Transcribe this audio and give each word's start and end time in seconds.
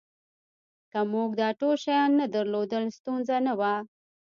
که 0.91 0.99
موږ 1.13 1.29
دا 1.41 1.49
ټول 1.59 1.75
شیان 1.83 2.11
نه 2.19 2.25
درلودل 2.33 2.83
ستونزه 2.97 3.35
نه 3.45 3.53
وه 3.59 3.73